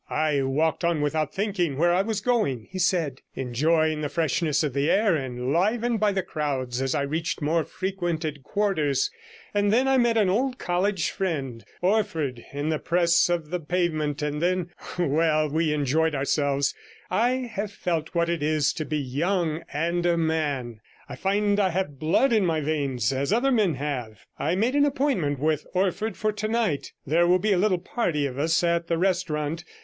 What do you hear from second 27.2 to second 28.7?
will be a little party of us